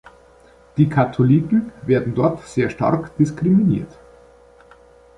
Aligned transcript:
Die 0.77 0.89
Katholiken 0.89 1.71
werden 1.83 2.15
dort 2.15 2.43
sehr 2.47 2.71
stark 2.71 3.15
diskriminiert. 3.17 3.99